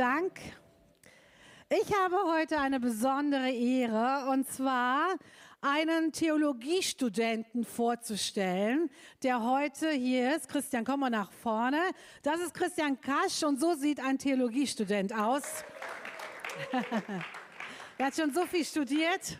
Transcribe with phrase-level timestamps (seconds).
[0.00, 0.40] Dank.
[1.68, 5.14] Ich habe heute eine besondere Ehre und zwar
[5.60, 8.88] einen Theologiestudenten vorzustellen,
[9.22, 10.48] der heute hier ist.
[10.48, 11.82] Christian, komm mal nach vorne.
[12.22, 15.42] Das ist Christian Kasch und so sieht ein Theologiestudent aus.
[17.98, 19.38] er hat schon so viel studiert.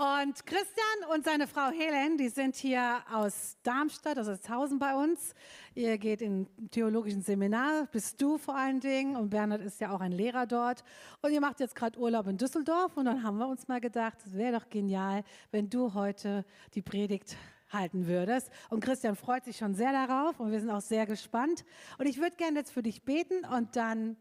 [0.00, 5.34] Und Christian und seine Frau Helen, die sind hier aus Darmstadt, aus Hausen bei uns.
[5.74, 9.14] Ihr geht in theologischen Seminar, bist du vor allen Dingen.
[9.14, 10.84] Und Bernhard ist ja auch ein Lehrer dort.
[11.20, 12.96] Und ihr macht jetzt gerade Urlaub in Düsseldorf.
[12.96, 16.80] Und dann haben wir uns mal gedacht, es wäre doch genial, wenn du heute die
[16.80, 17.36] Predigt
[17.68, 18.50] halten würdest.
[18.70, 21.66] Und Christian freut sich schon sehr darauf und wir sind auch sehr gespannt.
[21.98, 24.16] Und ich würde gerne jetzt für dich beten und dann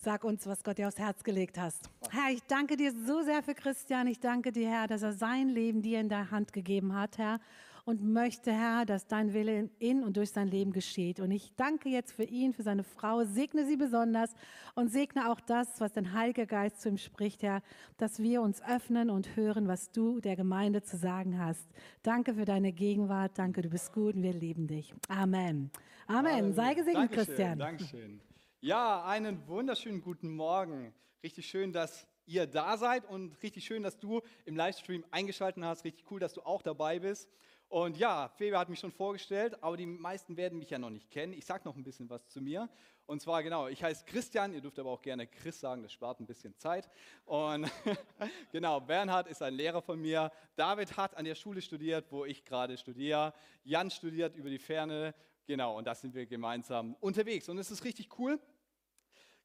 [0.00, 1.90] Sag uns, was Gott dir aufs Herz gelegt hast.
[2.10, 4.06] Herr, ich danke dir so sehr für Christian.
[4.06, 7.40] Ich danke dir, Herr, dass er sein Leben dir in der Hand gegeben hat, Herr.
[7.84, 11.18] Und möchte, Herr, dass dein Wille in und durch sein Leben geschieht.
[11.18, 13.24] Und ich danke jetzt für ihn, für seine Frau.
[13.24, 14.34] Segne sie besonders
[14.76, 17.60] und segne auch das, was dein Heiliger Geist zu ihm spricht, Herr,
[17.96, 21.66] dass wir uns öffnen und hören, was du der Gemeinde zu sagen hast.
[22.04, 23.32] Danke für deine Gegenwart.
[23.36, 24.94] Danke, du bist gut und wir lieben dich.
[25.08, 25.70] Amen.
[26.06, 26.52] Amen.
[26.52, 27.58] Sei gesegnet, Dankeschön, Christian.
[27.58, 28.20] Dankeschön.
[28.60, 30.92] Ja, einen wunderschönen guten Morgen.
[31.22, 35.84] Richtig schön, dass ihr da seid und richtig schön, dass du im Livestream eingeschaltet hast.
[35.84, 37.30] Richtig cool, dass du auch dabei bist.
[37.68, 41.08] Und ja, Febe hat mich schon vorgestellt, aber die meisten werden mich ja noch nicht
[41.08, 41.34] kennen.
[41.34, 42.68] Ich sage noch ein bisschen was zu mir.
[43.06, 46.18] Und zwar genau, ich heiße Christian, ihr dürft aber auch gerne Chris sagen, das spart
[46.18, 46.90] ein bisschen Zeit.
[47.26, 47.70] Und
[48.52, 50.32] genau, Bernhard ist ein Lehrer von mir.
[50.56, 53.34] David hat an der Schule studiert, wo ich gerade studiere.
[53.62, 55.14] Jan studiert über die Ferne
[55.48, 57.48] Genau, und da sind wir gemeinsam unterwegs.
[57.48, 58.38] Und es ist richtig cool.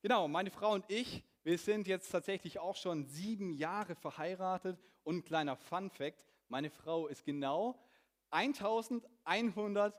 [0.01, 4.77] Genau, meine Frau und ich, wir sind jetzt tatsächlich auch schon sieben Jahre verheiratet.
[5.03, 7.81] Und ein kleiner Fun fact, meine Frau ist genau
[8.31, 9.95] 1111,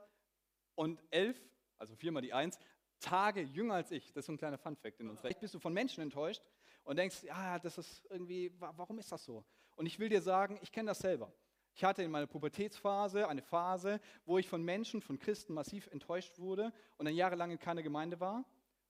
[1.77, 2.59] also viermal die Eins,
[2.99, 4.13] Tage jünger als ich.
[4.13, 5.21] Das ist so ein kleiner Fun fact in uns.
[5.21, 6.43] Vielleicht bist du von Menschen enttäuscht
[6.83, 9.43] und denkst, ja, das ist irgendwie, warum ist das so?
[9.75, 11.33] Und ich will dir sagen, ich kenne das selber.
[11.75, 16.39] Ich hatte in meiner Pubertätsphase eine Phase, wo ich von Menschen, von Christen massiv enttäuscht
[16.39, 18.45] wurde und dann jahrelang in keiner Gemeinde war.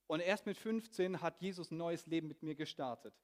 [0.05, 3.15] Und erst mit 15 hat Jesus ein neues Leben mit mir gestartet.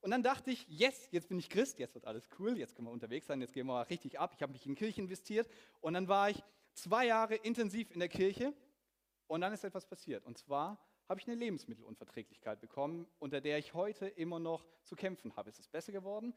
[0.00, 2.86] Und dann dachte ich, yes, jetzt bin ich Christ, jetzt wird alles cool, jetzt können
[2.86, 4.32] wir unterwegs sein, jetzt gehen wir mal richtig ab.
[4.36, 5.50] Ich habe mich in Kirche investiert
[5.80, 6.40] und dann war ich
[6.74, 8.54] zwei Jahre intensiv in der Kirche
[9.26, 10.24] und dann ist etwas passiert.
[10.24, 10.78] Und zwar
[11.08, 15.50] habe ich eine Lebensmittelunverträglichkeit bekommen, unter der ich heute immer noch zu kämpfen habe.
[15.50, 16.32] Es ist besser geworden.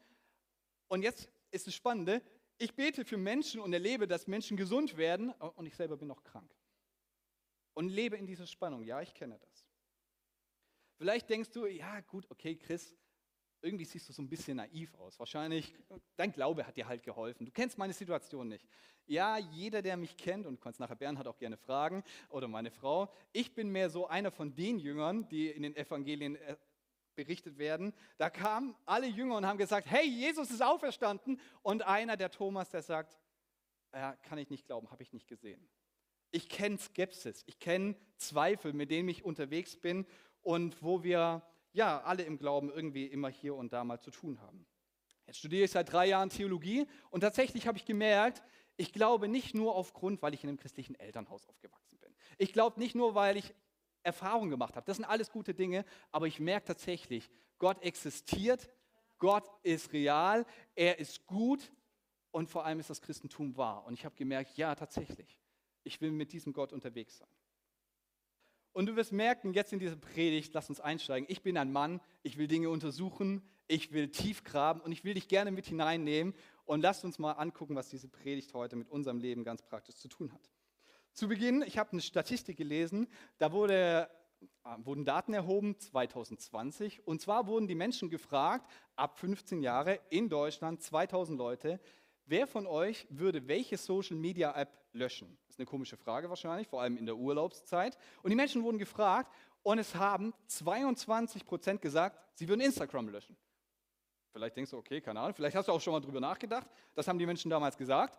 [0.88, 2.20] Und jetzt ist das Spannende,
[2.58, 6.22] ich bete für Menschen und erlebe, dass Menschen gesund werden und ich selber bin noch
[6.22, 6.50] krank.
[7.74, 8.82] Und lebe in dieser Spannung.
[8.84, 9.66] Ja, ich kenne das.
[10.96, 12.96] Vielleicht denkst du, ja gut, okay, Chris,
[13.64, 15.18] irgendwie siehst du so ein bisschen naiv aus.
[15.18, 15.74] Wahrscheinlich,
[16.16, 17.46] dein Glaube hat dir halt geholfen.
[17.46, 18.66] Du kennst meine Situation nicht.
[19.06, 22.70] Ja, jeder, der mich kennt, und du kannst nachher Bernhard auch gerne fragen, oder meine
[22.70, 26.56] Frau, ich bin mehr so einer von den Jüngern, die in den Evangelien äh,
[27.14, 27.92] berichtet werden.
[28.18, 31.40] Da kamen alle Jünger und haben gesagt, hey, Jesus ist auferstanden.
[31.62, 33.18] Und einer, der Thomas, der sagt,
[33.92, 35.68] ja, kann ich nicht glauben, habe ich nicht gesehen.
[36.30, 40.06] Ich kenne Skepsis, ich kenne Zweifel, mit denen ich unterwegs bin
[40.42, 41.42] und wo wir
[41.72, 44.66] ja alle im Glauben irgendwie immer hier und da mal zu tun haben.
[45.26, 48.42] Jetzt studiere ich seit drei Jahren Theologie und tatsächlich habe ich gemerkt,
[48.76, 52.14] ich glaube nicht nur aufgrund, weil ich in einem christlichen Elternhaus aufgewachsen bin.
[52.38, 53.54] Ich glaube nicht nur, weil ich
[54.04, 54.86] Erfahrung gemacht habe.
[54.86, 58.70] Das sind alles gute Dinge, aber ich merke tatsächlich, Gott existiert,
[59.18, 61.72] Gott ist real, er ist gut
[62.30, 63.84] und vor allem ist das Christentum wahr.
[63.86, 65.40] Und ich habe gemerkt, ja, tatsächlich,
[65.82, 67.28] ich will mit diesem Gott unterwegs sein.
[68.72, 71.28] Und du wirst merken, jetzt in dieser Predigt, lass uns einsteigen.
[71.30, 75.14] Ich bin ein Mann, ich will Dinge untersuchen, ich will tief graben und ich will
[75.14, 76.34] dich gerne mit hineinnehmen.
[76.64, 80.08] Und lass uns mal angucken, was diese Predigt heute mit unserem Leben ganz praktisch zu
[80.08, 80.50] tun hat.
[81.14, 83.06] Zu Beginn, ich habe eine Statistik gelesen,
[83.38, 84.10] da wurde,
[84.64, 90.28] äh, wurden Daten erhoben 2020 und zwar wurden die Menschen gefragt, ab 15 Jahre in
[90.28, 91.78] Deutschland, 2000 Leute,
[92.24, 95.38] wer von euch würde welche Social Media App löschen?
[95.46, 97.96] Das ist eine komische Frage wahrscheinlich, vor allem in der Urlaubszeit.
[98.24, 99.32] Und die Menschen wurden gefragt
[99.62, 103.36] und es haben 22 Prozent gesagt, sie würden Instagram löschen.
[104.32, 106.68] Vielleicht denkst du, okay, keine Ahnung, vielleicht hast du auch schon mal drüber nachgedacht.
[106.96, 108.18] Das haben die Menschen damals gesagt.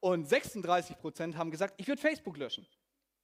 [0.00, 2.66] Und 36 Prozent haben gesagt, ich würde Facebook löschen.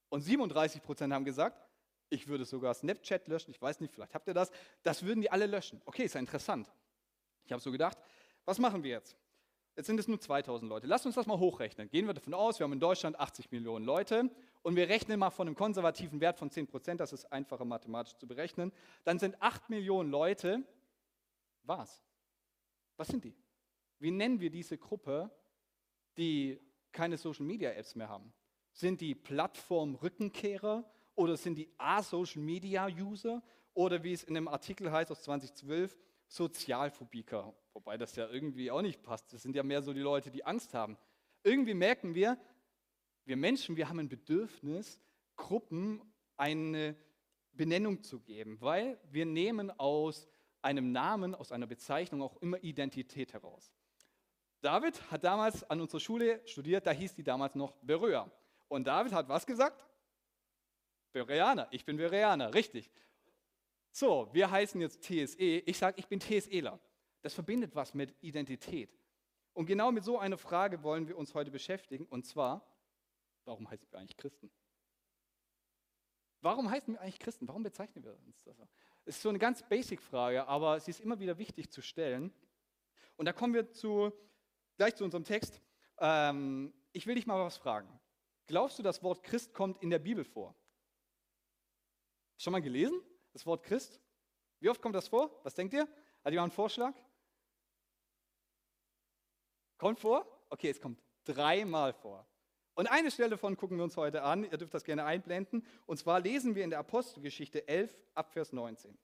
[0.09, 1.67] Und 37 Prozent haben gesagt,
[2.09, 3.51] ich würde sogar Snapchat löschen.
[3.51, 4.51] Ich weiß nicht, vielleicht habt ihr das.
[4.83, 5.81] Das würden die alle löschen.
[5.85, 6.71] Okay, ist ja interessant.
[7.43, 7.97] Ich habe so gedacht,
[8.45, 9.17] was machen wir jetzt?
[9.75, 10.87] Jetzt sind es nur 2000 Leute.
[10.87, 11.89] Lasst uns das mal hochrechnen.
[11.89, 14.31] Gehen wir davon aus, wir haben in Deutschland 80 Millionen Leute
[14.63, 18.15] und wir rechnen mal von einem konservativen Wert von 10 Prozent, das ist einfacher mathematisch
[18.15, 18.71] zu berechnen.
[19.03, 20.63] Dann sind 8 Millionen Leute,
[21.61, 22.03] was?
[22.95, 23.35] Was sind die?
[23.99, 25.29] Wie nennen wir diese Gruppe,
[26.17, 26.59] die
[26.91, 28.33] keine Social Media Apps mehr haben?
[28.71, 33.41] Sind die Plattform-Rückenkehrer oder sind die A-Social Media User
[33.73, 35.97] oder wie es in einem Artikel heißt aus 2012,
[36.27, 37.53] Sozialphobiker.
[37.73, 39.31] Wobei das ja irgendwie auch nicht passt.
[39.33, 40.97] Das sind ja mehr so die Leute, die Angst haben.
[41.43, 42.37] Irgendwie merken wir,
[43.25, 44.99] wir Menschen, wir haben ein Bedürfnis,
[45.35, 46.01] Gruppen
[46.35, 46.95] eine
[47.53, 50.27] Benennung zu geben, weil wir nehmen aus
[50.61, 53.73] einem Namen, aus einer Bezeichnung auch immer Identität heraus.
[54.67, 58.29] David hat damals an unserer Schule studiert, da hieß die damals noch Beröa.
[58.67, 59.81] Und David hat was gesagt?
[61.13, 61.69] Bereaner.
[61.71, 62.91] Ich bin Bereaner, richtig.
[63.91, 65.37] So, wir heißen jetzt TSE.
[65.37, 66.77] Ich sage, ich bin TSEler.
[67.21, 68.93] Das verbindet was mit Identität.
[69.53, 72.05] Und genau mit so einer Frage wollen wir uns heute beschäftigen.
[72.05, 72.61] Und zwar,
[73.45, 74.51] warum heißen wir eigentlich Christen?
[76.41, 77.47] Warum heißen wir eigentlich Christen?
[77.47, 78.57] Warum bezeichnen wir uns das?
[79.05, 82.33] Es ist so eine ganz basic Frage, aber sie ist immer wieder wichtig zu stellen.
[83.15, 84.11] Und da kommen wir zu,
[84.77, 85.61] gleich zu unserem Text.
[85.99, 87.99] Ähm, ich will dich mal was fragen.
[88.45, 90.55] Glaubst du, das Wort Christ kommt in der Bibel vor?
[92.37, 93.01] Schon mal gelesen?
[93.33, 93.99] Das Wort Christ?
[94.59, 95.39] Wie oft kommt das vor?
[95.43, 95.87] Was denkt ihr?
[96.23, 96.93] Hat jemand einen Vorschlag?
[99.77, 100.25] Kommt vor?
[100.49, 102.25] Okay, es kommt dreimal vor.
[102.73, 104.43] Und eine Stelle davon gucken wir uns heute an.
[104.43, 105.65] Ihr dürft das gerne einblenden.
[105.85, 108.97] Und zwar lesen wir in der Apostelgeschichte 11 ab Vers 19.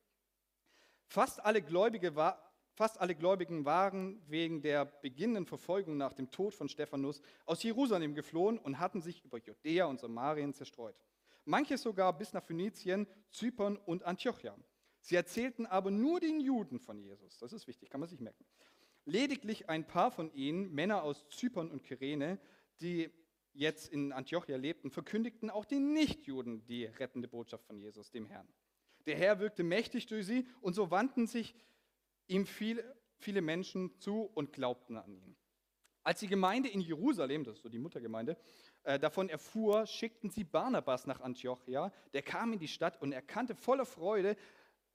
[1.08, 6.54] Fast alle, Gläubige war, fast alle Gläubigen waren wegen der beginnenden Verfolgung nach dem Tod
[6.54, 10.96] von Stephanus aus Jerusalem geflohen und hatten sich über Judäa und Samarien zerstreut.
[11.46, 14.56] Manche sogar bis nach Phönizien, Zypern und Antiochia.
[15.02, 17.38] Sie erzählten aber nur den Juden von Jesus.
[17.38, 18.46] Das ist wichtig, kann man sich merken.
[19.06, 22.40] Lediglich ein paar von ihnen, Männer aus Zypern und Kyrene,
[22.80, 23.12] die
[23.54, 28.48] jetzt in Antiochia lebten, verkündigten auch den Nichtjuden die rettende Botschaft von Jesus, dem Herrn.
[29.06, 31.54] Der Herr wirkte mächtig durch sie und so wandten sich
[32.28, 35.36] ihm viele, viele Menschen zu und glaubten an ihn.
[36.04, 38.38] Als die Gemeinde in Jerusalem, das ist so die Muttergemeinde,
[38.84, 41.94] äh, davon erfuhr, schickten sie Barnabas nach Antiochia.
[42.14, 44.36] Der kam in die Stadt und erkannte voller Freude,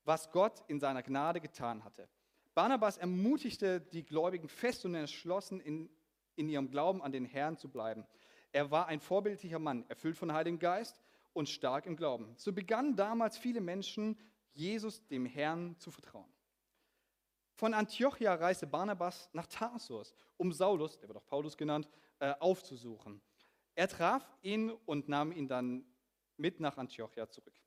[0.04, 2.08] was Gott in seiner Gnade getan hatte.
[2.54, 5.88] Barnabas ermutigte die Gläubigen fest und entschlossen, in,
[6.36, 8.06] in ihrem Glauben an den Herrn zu bleiben.
[8.52, 11.00] Er war ein vorbildlicher Mann, erfüllt von Heiligem Geist
[11.32, 12.34] und stark im Glauben.
[12.36, 14.19] So begannen damals viele Menschen,
[14.52, 16.30] Jesus, dem Herrn, zu vertrauen.
[17.58, 21.88] Von Antiochia reiste Barnabas nach Tarsus, um Saulus, der wird auch Paulus genannt,
[22.20, 23.20] äh, aufzusuchen.
[23.75, 25.84] Er traf ihn und nahm ihn dann
[26.37, 27.60] mit nach Antiochia zurück.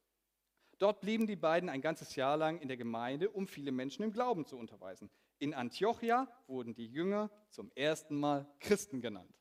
[0.77, 4.13] Dort blieben die beiden ein ganzes Jahr lang in der Gemeinde, um viele Menschen im
[4.13, 5.11] Glauben zu unterweisen.
[5.39, 9.35] In Antiochia wurden die Jünger zum ersten Mal Christen genannt.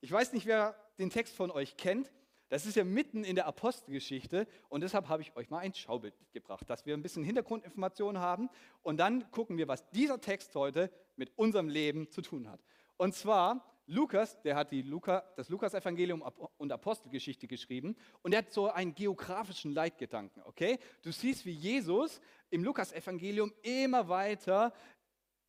[0.00, 2.12] Ich weiß nicht, wer den Text von euch kennt.
[2.52, 6.12] Das ist ja mitten in der Apostelgeschichte und deshalb habe ich euch mal ein Schaubild
[6.20, 8.50] mitgebracht, dass wir ein bisschen Hintergrundinformationen haben
[8.82, 12.60] und dann gucken wir, was dieser Text heute mit unserem Leben zu tun hat.
[12.98, 16.22] Und zwar Lukas, der hat die Luca, das Lukas-Evangelium
[16.58, 20.78] und Apostelgeschichte geschrieben und er hat so einen geografischen Leitgedanken, okay?
[21.00, 22.20] Du siehst, wie Jesus
[22.50, 24.74] im Lukas-Evangelium immer weiter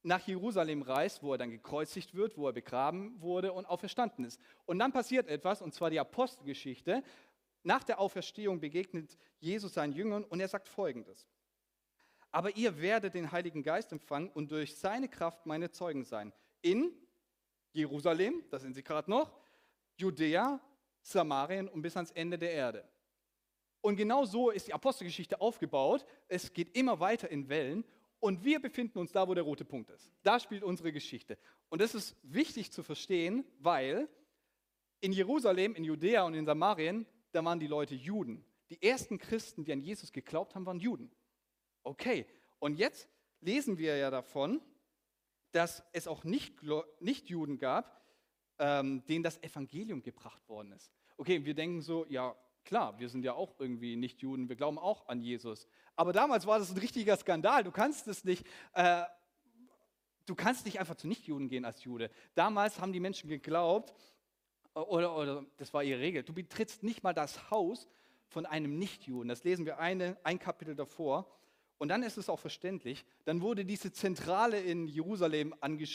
[0.04, 4.40] nach Jerusalem reist, wo er dann gekreuzigt wird, wo er begraben wurde und auferstanden ist.
[4.66, 7.04] Und dann passiert etwas, und zwar die Apostelgeschichte.
[7.64, 11.26] Nach der Auferstehung begegnet Jesus seinen Jüngern und er sagt folgendes.
[12.32, 16.34] Aber ihr werdet den Heiligen Geist empfangen und durch seine Kraft meine Zeugen sein.
[16.62, 16.92] In
[17.72, 19.32] Jerusalem, da sind sie gerade noch,
[19.96, 20.60] Judäa,
[21.02, 22.90] Samarien und bis ans Ende der Erde.
[23.82, 26.06] Und genau so ist die Apostelgeschichte aufgebaut.
[26.28, 27.86] Es geht immer weiter in Wellen
[28.24, 30.10] und wir befinden uns da, wo der rote Punkt ist.
[30.22, 31.38] Da spielt unsere Geschichte.
[31.68, 34.08] Und das ist wichtig zu verstehen, weil
[35.02, 38.46] in Jerusalem, in Judäa und in Samarien, da waren die Leute Juden.
[38.70, 41.12] Die ersten Christen, die an Jesus geglaubt haben, waren Juden.
[41.84, 42.26] Okay,
[42.60, 43.10] und jetzt
[43.42, 44.62] lesen wir ja davon,
[45.52, 48.08] dass es auch Nicht-Juden gab,
[48.58, 50.94] ähm, denen das Evangelium gebracht worden ist.
[51.18, 52.34] Okay, wir denken so, ja
[52.66, 55.68] klar, wir sind ja auch irgendwie Nicht-Juden, wir glauben auch an Jesus.
[55.96, 57.64] Aber damals war das ein richtiger Skandal.
[57.64, 59.04] Du kannst es nicht, äh,
[60.26, 62.10] du kannst nicht einfach zu Nicht-Juden gehen als Jude.
[62.36, 63.94] Damals haben die Menschen geglaubt,
[64.74, 67.88] oder, oder das war ihre Regel, du betrittst nicht mal das Haus
[68.28, 69.30] von einem Nicht-Juden.
[69.30, 71.28] Das lesen wir eine, ein Kapitel davor.
[71.78, 75.86] Und dann ist es auch verständlich, dann wurde diese Zentrale in Jerusalem äh,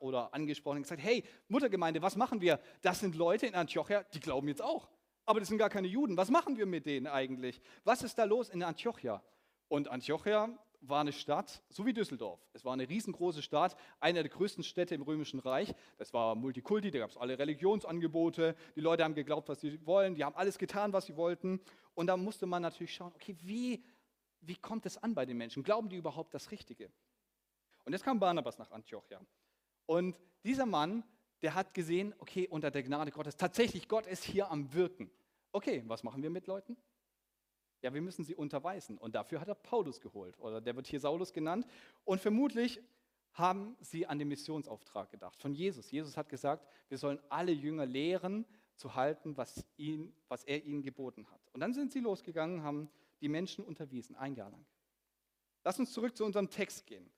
[0.00, 2.58] oder angesprochen und gesagt, hey, Muttergemeinde, was machen wir?
[2.82, 4.88] Das sind Leute in Antiochia, die glauben jetzt auch.
[5.26, 6.16] Aber das sind gar keine Juden.
[6.16, 7.60] Was machen wir mit denen eigentlich?
[7.84, 9.22] Was ist da los in Antiochia?
[9.68, 10.48] Und Antiochia
[10.80, 12.40] war eine Stadt, so wie Düsseldorf.
[12.52, 15.74] Es war eine riesengroße Stadt, eine der größten Städte im Römischen Reich.
[15.96, 18.54] Das war Multikulti, da gab es alle Religionsangebote.
[18.76, 20.14] Die Leute haben geglaubt, was sie wollen.
[20.14, 21.60] Die haben alles getan, was sie wollten.
[21.94, 23.82] Und da musste man natürlich schauen, okay, wie
[24.46, 25.62] wie kommt es an bei den Menschen?
[25.62, 26.90] Glauben die überhaupt das Richtige?
[27.84, 29.20] Und jetzt kam Barnabas nach Antiochia.
[29.86, 31.04] Und dieser Mann,
[31.44, 35.10] der hat gesehen, okay, unter der Gnade Gottes, tatsächlich, Gott ist hier am Wirken.
[35.52, 36.74] Okay, was machen wir mit Leuten?
[37.82, 38.96] Ja, wir müssen sie unterweisen.
[38.96, 40.38] Und dafür hat er Paulus geholt.
[40.40, 41.66] Oder der wird hier Saulus genannt.
[42.06, 42.80] Und vermutlich
[43.34, 45.90] haben sie an den Missionsauftrag gedacht von Jesus.
[45.90, 48.46] Jesus hat gesagt, wir sollen alle Jünger lehren,
[48.76, 51.40] zu halten, was, ihn, was er ihnen geboten hat.
[51.52, 52.88] Und dann sind sie losgegangen, haben
[53.20, 54.64] die Menschen unterwiesen, ein Jahr lang.
[55.62, 57.08] Lass uns zurück zu unserem Text gehen.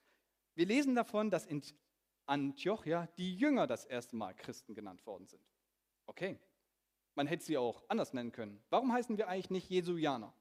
[0.56, 1.62] Wir lesen davon, dass in
[2.26, 5.42] Antiochia die Jünger das erste Mal Christen genannt worden sind.
[6.06, 6.38] Okay,
[7.14, 8.62] man hätte sie auch anders nennen können.
[8.70, 10.34] Warum heißen wir eigentlich nicht Jesuianer?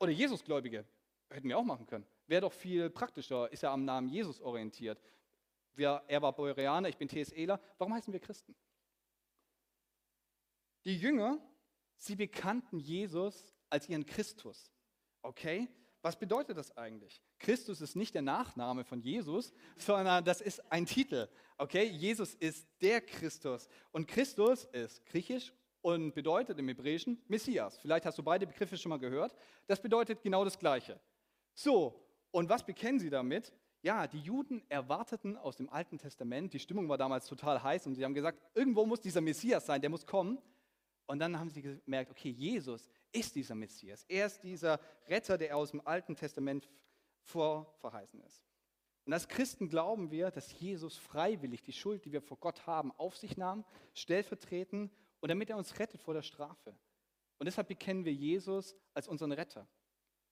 [0.00, 0.84] Oder Jesusgläubige?
[1.30, 2.06] Hätten wir auch machen können.
[2.26, 5.00] Wäre doch viel praktischer, ist ja am Namen Jesus orientiert.
[5.74, 7.60] Wir, er war Bereaner, ich bin TSEler.
[7.78, 8.54] Warum heißen wir Christen?
[10.84, 11.38] Die Jünger,
[11.96, 14.72] sie bekannten Jesus als ihren Christus.
[15.22, 15.68] Okay?
[16.02, 17.20] Was bedeutet das eigentlich?
[17.38, 21.28] Christus ist nicht der Nachname von Jesus, sondern das ist ein Titel.
[21.56, 21.84] Okay?
[21.84, 23.68] Jesus ist der Christus.
[23.90, 25.52] Und Christus ist griechisch
[25.82, 27.78] und bedeutet im Hebräischen Messias.
[27.78, 29.34] Vielleicht hast du beide Begriffe schon mal gehört.
[29.66, 31.00] Das bedeutet genau das Gleiche.
[31.54, 32.00] So,
[32.30, 33.52] und was bekennen sie damit?
[33.82, 37.94] Ja, die Juden erwarteten aus dem Alten Testament, die Stimmung war damals total heiß und
[37.94, 40.38] sie haben gesagt, irgendwo muss dieser Messias sein, der muss kommen.
[41.06, 44.04] Und dann haben sie gemerkt, okay, Jesus ist dieser Messias.
[44.08, 46.68] Er ist dieser Retter, der aus dem Alten Testament
[47.22, 48.44] vorverheißen ist.
[49.04, 52.92] Und als Christen glauben wir, dass Jesus freiwillig die Schuld, die wir vor Gott haben,
[52.92, 56.76] auf sich nahm, stellvertretend und damit er uns rettet vor der Strafe.
[57.38, 59.66] Und deshalb bekennen wir Jesus als unseren Retter.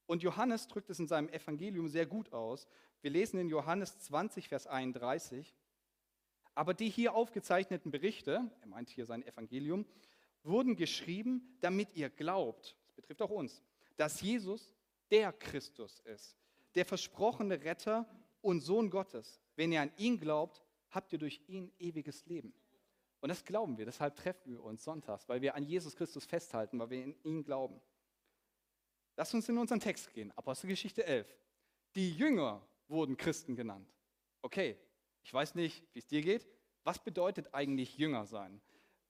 [0.06, 2.68] Und Johannes drückt es in seinem Evangelium sehr gut aus.
[3.00, 5.56] Wir lesen in Johannes 20, Vers 31.
[6.54, 9.86] Aber die hier aufgezeichneten Berichte, er meint hier sein Evangelium,
[10.46, 13.62] wurden geschrieben, damit ihr glaubt, das betrifft auch uns,
[13.96, 14.74] dass Jesus
[15.10, 16.36] der Christus ist,
[16.74, 18.08] der versprochene Retter
[18.40, 19.40] und Sohn Gottes.
[19.56, 22.54] Wenn ihr an ihn glaubt, habt ihr durch ihn ewiges Leben.
[23.20, 26.78] Und das glauben wir, deshalb treffen wir uns sonntags, weil wir an Jesus Christus festhalten,
[26.78, 27.80] weil wir in ihn glauben.
[29.16, 31.26] Lass uns in unseren Text gehen, Apostelgeschichte 11.
[31.94, 33.90] Die Jünger wurden Christen genannt.
[34.42, 34.78] Okay,
[35.22, 36.46] ich weiß nicht, wie es dir geht.
[36.84, 38.60] Was bedeutet eigentlich Jünger sein?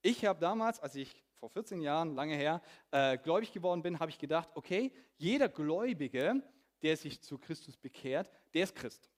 [0.00, 4.10] Ich habe damals, als ich vor 14 Jahren, lange her, äh, gläubig geworden bin, habe
[4.10, 6.42] ich gedacht, okay, jeder Gläubige,
[6.82, 9.10] der sich zu Christus bekehrt, der ist Christ.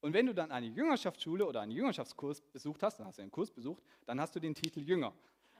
[0.00, 3.30] Und wenn du dann eine Jüngerschaftsschule oder einen Jüngerschaftskurs besucht hast, dann hast du einen
[3.30, 5.12] Kurs besucht, dann hast du den Titel Jünger.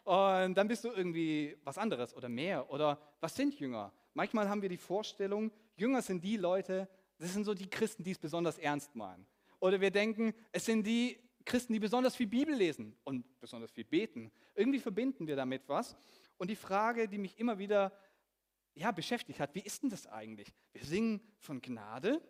[0.05, 2.71] Und dann bist du irgendwie was anderes oder mehr.
[2.71, 3.93] Oder was sind Jünger?
[4.15, 6.89] Manchmal haben wir die Vorstellung, Jünger sind die Leute,
[7.19, 9.27] das sind so die Christen, die es besonders ernst meinen.
[9.61, 11.19] Oder wir denken, es sind die
[11.51, 14.31] Christen, die besonders viel Bibel lesen und besonders viel beten.
[14.55, 15.97] Irgendwie verbinden wir damit was.
[16.39, 17.93] Und die Frage, die mich immer wieder
[18.75, 20.55] ja, beschäftigt hat, wie ist denn das eigentlich?
[20.73, 22.23] Wir singen von Gnade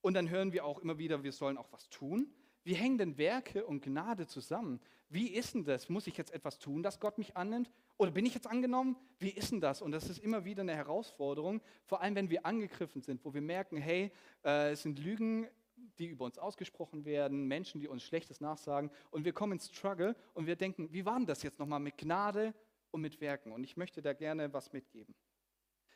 [0.00, 2.34] und dann hören wir auch immer wieder, wir sollen auch was tun.
[2.64, 4.80] Wie hängen denn Werke und Gnade zusammen?
[5.08, 5.88] Wie ist denn das?
[5.88, 7.70] Muss ich jetzt etwas tun, dass Gott mich annimmt?
[7.98, 8.96] Oder bin ich jetzt angenommen?
[9.20, 9.80] Wie ist denn das?
[9.80, 13.42] Und das ist immer wieder eine Herausforderung, vor allem wenn wir angegriffen sind, wo wir
[13.42, 14.10] merken, hey,
[14.44, 15.46] äh, es sind Lügen
[15.98, 18.90] die über uns ausgesprochen werden, Menschen, die uns Schlechtes nachsagen.
[19.10, 21.98] Und wir kommen ins Struggle und wir denken, wie war denn das jetzt nochmal mit
[21.98, 22.54] Gnade
[22.90, 23.52] und mit Werken?
[23.52, 25.14] Und ich möchte da gerne was mitgeben.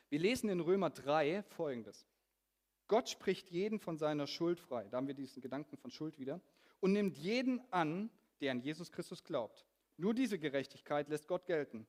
[0.09, 2.05] Wir lesen in Römer 3 folgendes.
[2.87, 4.87] Gott spricht jeden von seiner Schuld frei.
[4.89, 6.41] Da haben wir diesen Gedanken von Schuld wieder.
[6.81, 8.09] Und nimmt jeden an,
[8.41, 9.65] der an Jesus Christus glaubt.
[9.95, 11.87] Nur diese Gerechtigkeit lässt Gott gelten.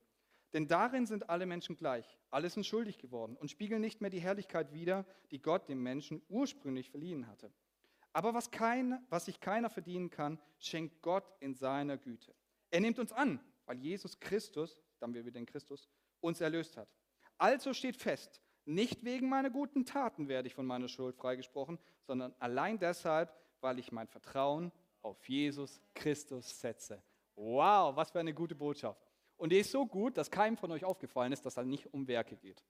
[0.53, 2.17] Denn darin sind alle Menschen gleich.
[2.29, 6.21] Alle sind schuldig geworden und spiegeln nicht mehr die Herrlichkeit wider, die Gott dem Menschen
[6.29, 7.51] ursprünglich verliehen hatte.
[8.13, 12.33] Aber was, kein, was sich keiner verdienen kann, schenkt Gott in seiner Güte.
[12.69, 15.89] Er nimmt uns an, weil Jesus Christus, dann wir den Christus,
[16.21, 16.87] uns erlöst hat.
[17.37, 22.33] Also steht fest, nicht wegen meiner guten Taten werde ich von meiner Schuld freigesprochen, sondern
[22.39, 27.01] allein deshalb, weil ich mein Vertrauen auf Jesus Christus setze.
[27.35, 29.01] Wow, was für eine gute Botschaft.
[29.37, 32.07] Und die ist so gut, dass keinem von euch aufgefallen ist, dass es nicht um
[32.07, 32.63] Werke geht.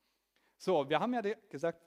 [0.58, 1.86] So, wir haben ja gesagt,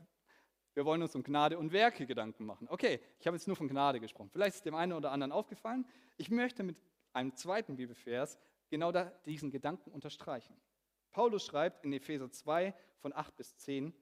[0.77, 2.69] wir wollen uns um Gnade und Werke Gedanken machen.
[2.69, 4.29] Okay, ich habe jetzt nur von Gnade gesprochen.
[4.31, 5.87] Vielleicht ist dem einen oder anderen aufgefallen.
[6.19, 6.77] Ich möchte mit
[7.15, 8.93] einem zweiten Bibelvers genau
[9.25, 10.55] diesen Gedanken unterstreichen.
[11.13, 13.95] Paulus schreibt in Epheser 2 von 8 bis 10,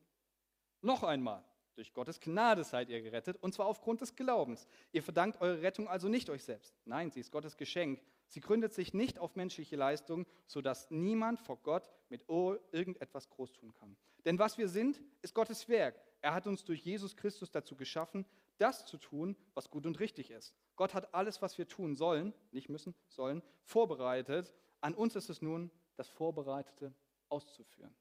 [0.80, 1.44] noch einmal,
[1.76, 4.66] durch Gottes Gnade seid ihr gerettet, und zwar aufgrund des Glaubens.
[4.90, 6.74] Ihr verdankt eure Rettung also nicht euch selbst.
[6.84, 8.02] Nein, sie ist Gottes Geschenk.
[8.34, 13.72] Sie gründet sich nicht auf menschliche Leistung, sodass niemand vor Gott mit irgendetwas groß tun
[13.74, 13.96] kann.
[14.24, 16.02] Denn was wir sind, ist Gottes Werk.
[16.20, 18.26] Er hat uns durch Jesus Christus dazu geschaffen,
[18.58, 20.52] das zu tun, was gut und richtig ist.
[20.74, 24.52] Gott hat alles, was wir tun sollen, nicht müssen, sollen, vorbereitet.
[24.80, 26.92] An uns ist es nun, das Vorbereitete
[27.28, 27.94] auszuführen.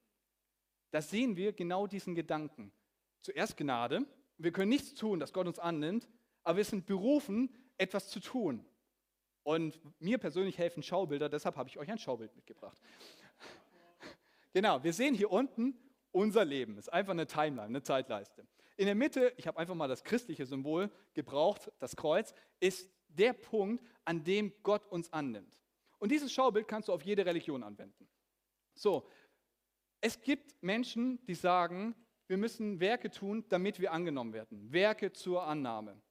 [0.89, 2.73] Da sehen wir genau diesen Gedanken.
[3.21, 4.07] Zuerst Gnade.
[4.39, 6.09] Wir können nichts tun, dass Gott uns annimmt,
[6.41, 8.65] aber wir sind berufen, etwas zu tun.
[9.43, 12.77] Und mir persönlich helfen Schaubilder, deshalb habe ich euch ein Schaubild mitgebracht.
[14.55, 15.73] Genau, wir sehen hier unten
[16.11, 16.77] unser Leben.
[16.77, 18.45] Ist einfach eine Timeline, eine Zeitleiste.
[18.77, 23.33] In der Mitte, ich habe einfach mal das christliche Symbol gebraucht, das Kreuz, ist der
[23.33, 25.59] Punkt, an dem Gott uns annimmt.
[25.97, 28.07] Und dieses Schaubild kannst du auf jede Religion anwenden.
[28.75, 29.07] So,
[30.01, 31.95] es gibt Menschen, die sagen,
[32.27, 34.71] wir müssen Werke tun, damit wir angenommen werden.
[34.71, 36.01] Werke zur Annahme.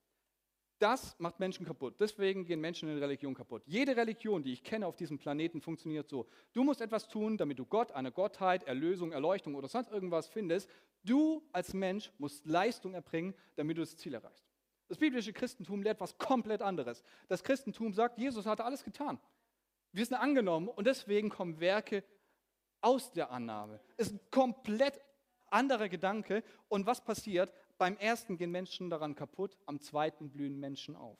[0.83, 1.95] Das macht Menschen kaputt.
[2.01, 3.62] Deswegen gehen Menschen in Religion kaputt.
[3.67, 6.27] Jede Religion, die ich kenne auf diesem Planeten, funktioniert so.
[6.53, 10.69] Du musst etwas tun, damit du Gott, eine Gottheit, Erlösung, Erleuchtung oder sonst irgendwas findest.
[11.05, 14.45] Du als Mensch musst Leistung erbringen, damit du das Ziel erreichst.
[14.89, 17.05] Das biblische Christentum lehrt was komplett anderes.
[17.29, 19.21] Das Christentum sagt, Jesus hat alles getan.
[19.93, 22.03] Wir sind angenommen und deswegen kommen Werke
[22.81, 23.79] aus der Annahme.
[23.97, 25.01] Es ist ein komplett
[25.53, 26.43] anderer Gedanke.
[26.69, 27.53] Und was passiert?
[27.79, 31.19] Beim ersten gehen Menschen daran kaputt, am zweiten blühen Menschen auf.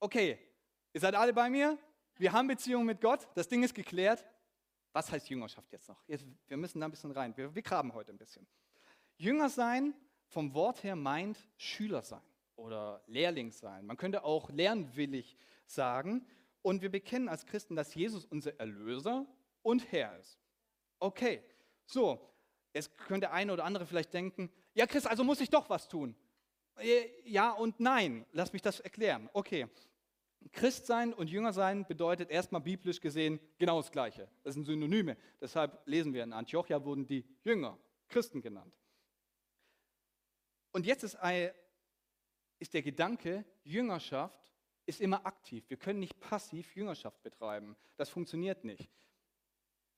[0.00, 0.38] Okay,
[0.92, 1.78] ihr seid alle bei mir?
[2.16, 4.26] Wir haben Beziehungen mit Gott, das Ding ist geklärt.
[4.92, 6.02] Was heißt Jüngerschaft jetzt noch?
[6.06, 7.34] Jetzt, wir müssen da ein bisschen rein.
[7.36, 8.46] Wir, wir graben heute ein bisschen.
[9.16, 9.94] Jünger sein
[10.26, 12.22] vom Wort her meint Schüler sein
[12.56, 13.86] oder Lehrling sein.
[13.86, 15.36] Man könnte auch lernwillig
[15.66, 16.26] sagen.
[16.60, 19.26] Und wir bekennen als Christen, dass Jesus unser Erlöser
[19.62, 20.38] und Herr ist.
[20.98, 21.42] Okay,
[21.86, 22.32] so,
[22.74, 25.88] Jetzt könnte der eine oder andere vielleicht denken, ja Chris, also muss ich doch was
[25.88, 26.14] tun.
[26.76, 29.28] Äh, ja und nein, lass mich das erklären.
[29.32, 29.68] Okay,
[30.50, 34.28] Christ sein und Jünger sein bedeutet erstmal biblisch gesehen genau das Gleiche.
[34.42, 35.16] Das sind Synonyme.
[35.40, 38.74] Deshalb lesen wir in Antiochia wurden die Jünger, Christen genannt.
[40.72, 41.16] Und jetzt ist,
[42.58, 44.52] ist der Gedanke, Jüngerschaft
[44.86, 45.64] ist immer aktiv.
[45.68, 47.76] Wir können nicht passiv Jüngerschaft betreiben.
[47.96, 48.90] Das funktioniert nicht.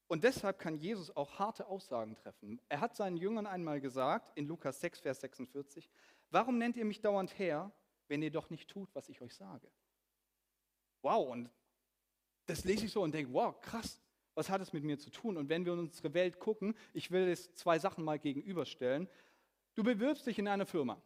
[0.07, 2.61] Und deshalb kann Jesus auch harte Aussagen treffen.
[2.69, 5.91] Er hat seinen Jüngern einmal gesagt, in Lukas 6, Vers 46,
[6.31, 7.73] warum nennt ihr mich dauernd her,
[8.09, 9.71] wenn ihr doch nicht tut, was ich euch sage?
[11.03, 11.51] Wow, und
[12.47, 14.01] das lese ich so und denke, wow, krass,
[14.35, 15.37] was hat es mit mir zu tun?
[15.37, 19.09] Und wenn wir in unsere Welt gucken, ich will es zwei Sachen mal gegenüberstellen.
[19.75, 21.01] Du bewirbst dich in einer Firma,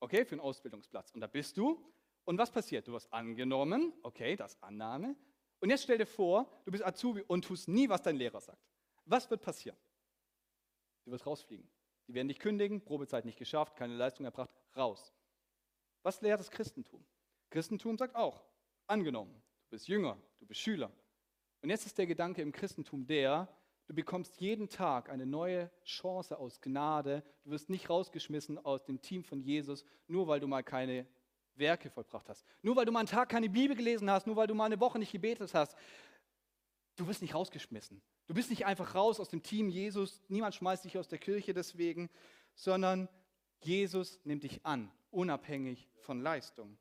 [0.00, 1.10] okay, für einen Ausbildungsplatz.
[1.12, 1.82] Und da bist du.
[2.24, 2.86] Und was passiert?
[2.86, 5.16] Du wirst angenommen, okay, das Annahme.
[5.60, 8.62] Und jetzt stell dir vor, du bist Azubi und tust nie, was dein Lehrer sagt.
[9.04, 9.76] Was wird passieren?
[11.04, 11.68] Du wirst rausfliegen.
[12.06, 15.12] Die werden dich kündigen, Probezeit nicht geschafft, keine Leistung erbracht, raus.
[16.02, 17.04] Was lehrt das Christentum?
[17.50, 18.44] Christentum sagt auch,
[18.86, 20.90] angenommen, du bist Jünger, du bist Schüler.
[21.60, 23.48] Und jetzt ist der Gedanke im Christentum der,
[23.86, 27.22] du bekommst jeden Tag eine neue Chance aus Gnade.
[27.44, 31.06] Du wirst nicht rausgeschmissen aus dem Team von Jesus, nur weil du mal keine
[31.58, 32.44] Werke vollbracht hast.
[32.62, 34.80] Nur weil du mal einen Tag keine Bibel gelesen hast, nur weil du mal eine
[34.80, 35.76] Woche nicht gebetet hast,
[36.96, 38.00] du wirst nicht rausgeschmissen.
[38.26, 41.54] Du bist nicht einfach raus aus dem Team Jesus, niemand schmeißt dich aus der Kirche
[41.54, 42.10] deswegen,
[42.54, 43.08] sondern
[43.60, 46.76] Jesus nimmt dich an, unabhängig von Leistung.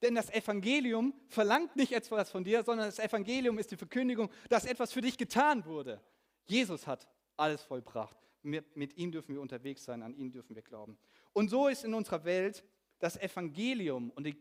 [0.00, 4.64] Denn das Evangelium verlangt nicht etwas von dir, sondern das Evangelium ist die Verkündigung, dass
[4.64, 6.00] etwas für dich getan wurde.
[6.44, 8.16] Jesus hat alles vollbracht.
[8.42, 10.98] Mit, mit ihm dürfen wir unterwegs sein, an ihn dürfen wir glauben.
[11.32, 12.64] Und so ist in unserer Welt
[13.02, 14.38] das Evangelium und, die,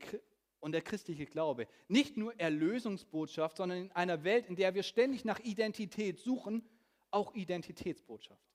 [0.59, 5.25] und der christliche Glaube nicht nur Erlösungsbotschaft, sondern in einer Welt, in der wir ständig
[5.25, 6.63] nach Identität suchen,
[7.09, 8.45] auch Identitätsbotschaft.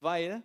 [0.00, 0.42] Weil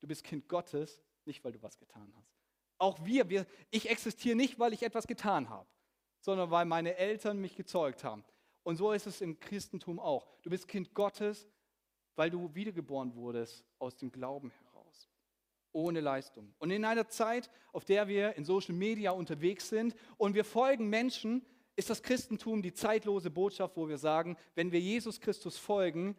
[0.00, 2.30] du bist Kind Gottes, nicht weil du was getan hast.
[2.76, 5.66] Auch wir, wir ich existiere nicht, weil ich etwas getan habe,
[6.20, 8.24] sondern weil meine Eltern mich gezeugt haben.
[8.62, 10.28] Und so ist es im Christentum auch.
[10.42, 11.48] Du bist Kind Gottes,
[12.14, 14.63] weil du wiedergeboren wurdest aus dem Glauben heraus
[15.74, 16.54] ohne Leistung.
[16.58, 20.88] Und in einer Zeit, auf der wir in Social Media unterwegs sind und wir folgen
[20.88, 21.44] Menschen,
[21.76, 26.16] ist das Christentum die zeitlose Botschaft, wo wir sagen, wenn wir Jesus Christus folgen,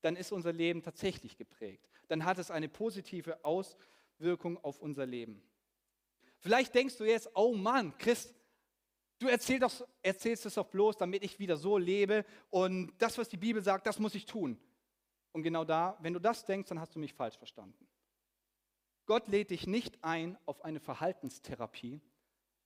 [0.00, 1.88] dann ist unser Leben tatsächlich geprägt.
[2.08, 5.42] Dann hat es eine positive Auswirkung auf unser Leben.
[6.40, 8.34] Vielleicht denkst du jetzt, oh Mann, Christ,
[9.18, 13.28] du erzähl doch, erzählst es doch bloß, damit ich wieder so lebe und das, was
[13.28, 14.58] die Bibel sagt, das muss ich tun.
[15.32, 17.88] Und genau da, wenn du das denkst, dann hast du mich falsch verstanden.
[19.06, 22.00] Gott lädt dich nicht ein auf eine Verhaltenstherapie,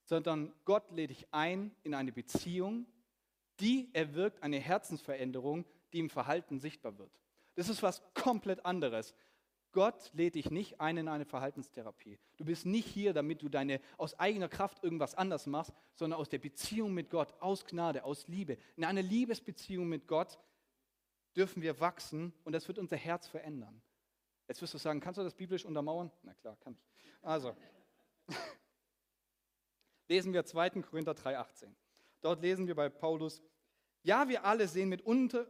[0.04, 2.86] sondern Gott lädt dich ein in eine Beziehung,
[3.60, 7.10] die erwirkt eine Herzensveränderung, die im Verhalten sichtbar wird.
[7.56, 9.14] Das ist was komplett anderes.
[9.72, 12.18] Gott lädt dich nicht ein in eine Verhaltenstherapie.
[12.36, 16.28] Du bist nicht hier, damit du deine aus eigener Kraft irgendwas anders machst, sondern aus
[16.28, 18.56] der Beziehung mit Gott, aus Gnade, aus Liebe.
[18.76, 20.38] In einer Liebesbeziehung mit Gott
[21.36, 23.82] dürfen wir wachsen und das wird unser Herz verändern.
[24.48, 26.10] Jetzt wirst du sagen, kannst du das biblisch untermauern?
[26.22, 27.14] Na klar, kann ich.
[27.22, 27.54] Also,
[30.08, 30.70] lesen wir 2.
[30.82, 31.68] Korinther 3,18.
[32.22, 33.42] Dort lesen wir bei Paulus,
[34.02, 35.46] ja, wir alle sehen mit unter,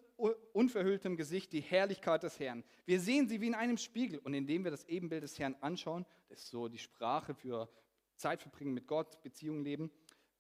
[0.53, 2.65] unverhülltem Gesicht die Herrlichkeit des Herrn.
[2.87, 4.19] Wir sehen sie wie in einem Spiegel.
[4.19, 7.69] Und indem wir das Ebenbild des Herrn anschauen, das ist so die Sprache für
[8.17, 9.93] Zeit verbringen mit Gott, Beziehungen leben,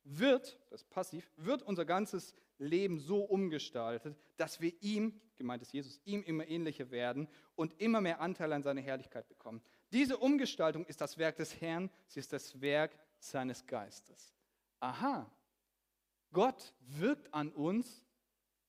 [0.02, 6.00] wird, das passiv, wird unser ganzes Leben so umgestaltet, dass wir ihm, gemeint ist Jesus,
[6.04, 9.62] ihm immer ähnlicher werden und immer mehr Anteil an seiner Herrlichkeit bekommen.
[9.92, 14.34] Diese Umgestaltung ist das Werk des Herrn, sie ist das Werk seines Geistes.
[14.80, 15.30] Aha,
[16.32, 18.04] Gott wirkt an uns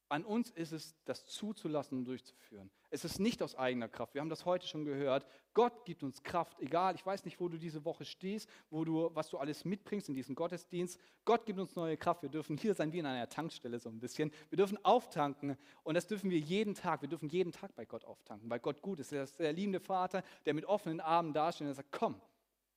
[0.10, 2.72] an uns ist es, das zuzulassen und durchzuführen.
[2.90, 4.16] Es ist nicht aus eigener Kraft.
[4.16, 5.26] Wir haben das heute schon gehört.
[5.54, 9.12] Gott gibt uns Kraft, egal, ich weiß nicht, wo du diese Woche stehst, wo du,
[9.14, 11.00] was du alles mitbringst in diesem Gottesdienst.
[11.26, 12.24] Gott gibt uns neue Kraft.
[12.24, 14.32] Wir dürfen hier sein wie in einer Tankstelle so ein bisschen.
[14.50, 17.02] Wir dürfen auftanken und das dürfen wir jeden Tag.
[17.02, 19.12] Wir dürfen jeden Tag bei Gott auftanken, weil Gott gut ist.
[19.12, 22.20] Er ist der liebende Vater, der mit offenen Armen dasteht und sagt, komm,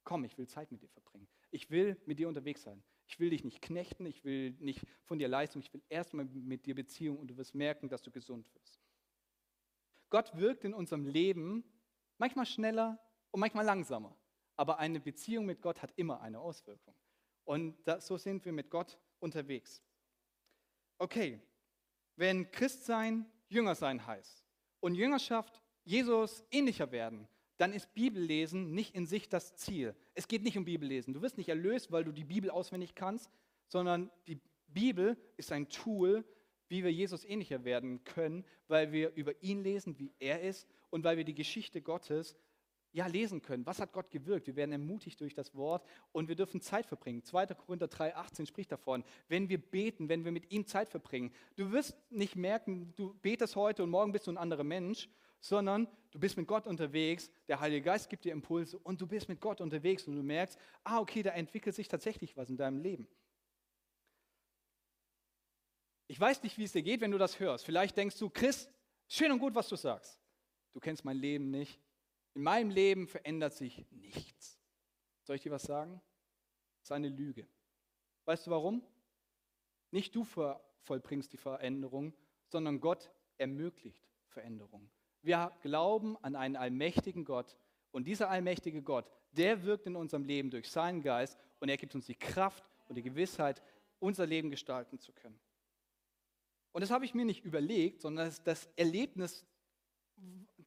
[0.04, 1.28] komm, ich will Zeit mit dir verbringen.
[1.50, 2.82] Ich will mit dir unterwegs sein.
[3.06, 6.66] Ich will dich nicht knechten, ich will nicht von dir Leistung, ich will erstmal mit
[6.66, 8.80] dir Beziehung und du wirst merken, dass du gesund wirst.
[10.10, 11.64] Gott wirkt in unserem Leben
[12.18, 12.98] manchmal schneller
[13.30, 14.16] und manchmal langsamer,
[14.56, 16.94] aber eine Beziehung mit Gott hat immer eine Auswirkung.
[17.44, 19.82] Und das, so sind wir mit Gott unterwegs.
[20.98, 21.40] Okay,
[22.16, 24.44] wenn Christsein Jünger sein heißt
[24.80, 27.26] und Jüngerschaft Jesus ähnlicher werden,
[27.62, 29.94] dann ist Bibellesen nicht in sich das Ziel.
[30.14, 31.14] Es geht nicht um Bibellesen.
[31.14, 33.30] Du wirst nicht erlöst, weil du die Bibel auswendig kannst,
[33.68, 36.24] sondern die Bibel ist ein Tool,
[36.66, 41.04] wie wir Jesus ähnlicher werden können, weil wir über ihn lesen, wie er ist und
[41.04, 42.36] weil wir die Geschichte Gottes
[42.90, 43.64] ja lesen können.
[43.64, 44.48] Was hat Gott gewirkt?
[44.48, 47.22] Wir werden ermutigt durch das Wort und wir dürfen Zeit verbringen.
[47.22, 47.46] 2.
[47.46, 51.32] Korinther 3,18 spricht davon, wenn wir beten, wenn wir mit ihm Zeit verbringen.
[51.54, 55.86] Du wirst nicht merken, du betest heute und morgen bist du ein anderer Mensch, sondern
[56.12, 59.40] du bist mit Gott unterwegs, der Heilige Geist gibt dir Impulse und du bist mit
[59.40, 63.08] Gott unterwegs und du merkst, ah, okay, da entwickelt sich tatsächlich was in deinem Leben.
[66.06, 67.64] Ich weiß nicht, wie es dir geht, wenn du das hörst.
[67.64, 68.68] Vielleicht denkst du, Chris,
[69.08, 70.20] schön und gut, was du sagst.
[70.74, 71.80] Du kennst mein Leben nicht.
[72.34, 74.58] In meinem Leben verändert sich nichts.
[75.22, 76.00] Soll ich dir was sagen?
[76.80, 77.46] Das ist eine Lüge.
[78.26, 78.82] Weißt du warum?
[79.90, 82.14] Nicht du vollbringst die Veränderung,
[82.48, 84.90] sondern Gott ermöglicht Veränderung.
[85.22, 87.56] Wir glauben an einen allmächtigen Gott
[87.92, 91.94] und dieser allmächtige Gott, der wirkt in unserem Leben durch seinen Geist und er gibt
[91.94, 93.62] uns die Kraft und die Gewissheit,
[93.98, 95.38] unser Leben gestalten zu können.
[96.72, 99.46] Und das habe ich mir nicht überlegt, sondern das, das Erlebnis,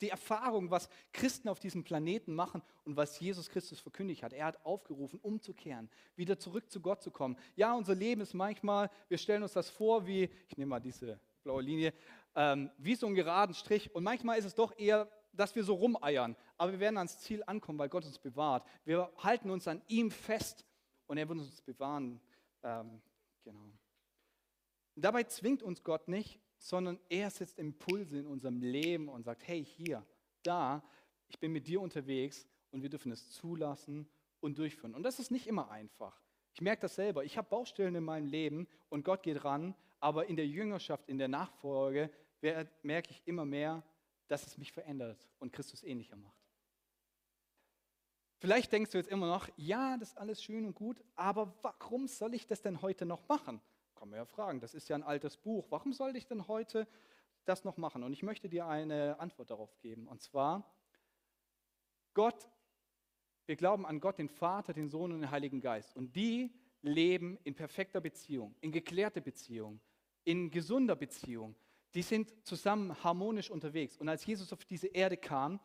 [0.02, 4.34] die Erfahrung, was Christen auf diesem Planeten machen und was Jesus Christus verkündigt hat.
[4.34, 7.38] Er hat aufgerufen, umzukehren, wieder zurück zu Gott zu kommen.
[7.56, 11.20] Ja, unser Leben ist manchmal, wir stellen uns das vor wie, ich nehme mal diese
[11.44, 11.94] blaue Linie,
[12.36, 13.94] ähm, wie so einen geraden Strich.
[13.94, 16.36] Und manchmal ist es doch eher, dass wir so rumeiern.
[16.58, 18.66] Aber wir werden ans Ziel ankommen, weil Gott uns bewahrt.
[18.86, 20.66] Wir halten uns an ihm fest
[21.08, 22.22] und er wird uns bewahren.
[22.64, 23.02] Ähm,
[23.44, 23.72] genau.
[24.96, 29.64] Dabei zwingt uns Gott nicht, sondern er setzt Impulse in unserem Leben und sagt, hey,
[29.64, 30.06] hier,
[30.44, 30.84] da,
[31.28, 34.08] ich bin mit dir unterwegs und wir dürfen es zulassen
[34.40, 34.96] und durchführen.
[34.96, 36.22] Und das ist nicht immer einfach.
[36.54, 37.26] Ich merke das selber.
[37.26, 41.18] Ich habe Baustellen in meinem Leben und Gott geht ran, aber in der Jüngerschaft, in
[41.18, 42.10] der Nachfolge
[42.42, 43.84] merke ich immer mehr,
[44.28, 46.46] dass es mich verändert und Christus ähnlicher macht.
[48.38, 52.08] Vielleicht denkst du jetzt immer noch, ja, das ist alles schön und gut, aber warum
[52.08, 53.62] soll ich das denn heute noch machen?
[53.96, 55.68] Kann man ja fragen, das ist ja ein altes Buch.
[55.70, 56.88] Warum soll ich denn heute
[57.46, 58.04] das noch machen?
[58.04, 60.08] Und ich möchte dir eine Antwort darauf geben.
[60.08, 60.70] Und zwar,
[62.14, 62.50] Gott,
[63.46, 65.96] wir glauben an Gott, den Vater, den Sohn und den Heiligen Geist.
[65.96, 69.80] Und die leben in perfekter Beziehung, in geklärter Beziehung,
[70.24, 71.56] in gesunder Beziehung
[71.96, 73.98] die sind zusammen harmonisch unterwegs.
[73.98, 75.60] Und als Jesus auf diese Erde kam,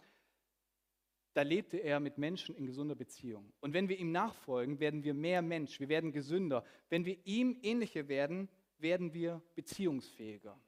[1.33, 3.53] da lebte er mit Menschen in gesunder Beziehung.
[3.61, 6.65] Und wenn wir ihm nachfolgen, werden wir mehr Mensch, wir werden gesünder.
[6.89, 10.59] Wenn wir ihm ähnlicher werden, werden wir beziehungsfähiger.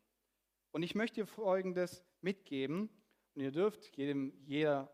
[0.72, 2.90] Und ich möchte dir Folgendes mitgeben,
[3.34, 4.92] und ihr dürft jedem, jeder,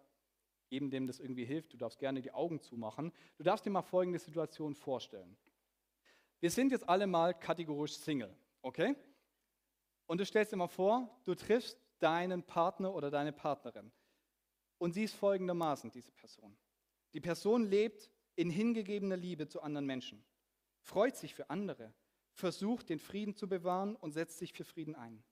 [0.68, 3.12] jedem, dem das irgendwie hilft, du darfst gerne die Augen zumachen.
[3.36, 5.36] Du darfst dir mal folgende Situation vorstellen.
[6.40, 8.94] Wir sind jetzt alle mal kategorisch Single, okay?
[10.08, 13.92] Und du stellst dir mal vor, du triffst deinen Partner oder deine Partnerin.
[14.78, 16.56] Und sie ist folgendermaßen, diese Person.
[17.12, 20.24] Die Person lebt in hingegebener Liebe zu anderen Menschen,
[20.80, 21.92] freut sich für andere,
[22.32, 25.22] versucht den Frieden zu bewahren und setzt sich für Frieden ein.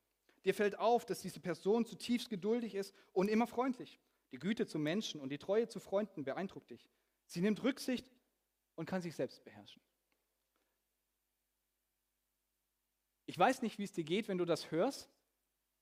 [0.45, 3.99] Dir fällt auf, dass diese Person zutiefst geduldig ist und immer freundlich.
[4.33, 6.87] Die Güte zu Menschen und die Treue zu Freunden beeindruckt dich.
[7.27, 8.07] Sie nimmt Rücksicht
[8.75, 9.81] und kann sich selbst beherrschen.
[13.27, 15.11] Ich weiß nicht, wie es dir geht, wenn du das hörst.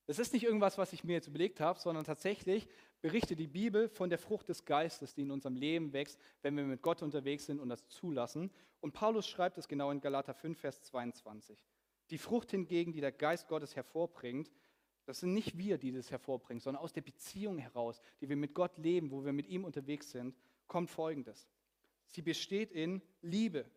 [0.07, 2.67] Das ist nicht irgendwas, was ich mir jetzt überlegt habe, sondern tatsächlich
[3.01, 6.63] berichtet die Bibel von der Frucht des Geistes, die in unserem Leben wächst, wenn wir
[6.63, 8.51] mit Gott unterwegs sind und das zulassen.
[8.81, 11.57] Und Paulus schreibt es genau in Galater 5, Vers 22.
[12.11, 14.51] Die Frucht hingegen, die der Geist Gottes hervorbringt,
[15.05, 18.53] das sind nicht wir, die das hervorbringen, sondern aus der Beziehung heraus, die wir mit
[18.53, 20.35] Gott leben, wo wir mit ihm unterwegs sind,
[20.67, 21.47] kommt Folgendes.
[22.07, 23.69] Sie besteht in Liebe,